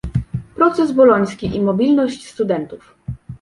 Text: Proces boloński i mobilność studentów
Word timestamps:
Proces 0.55 0.91
boloński 0.91 1.55
i 1.55 1.61
mobilność 1.61 2.27
studentów 2.27 2.95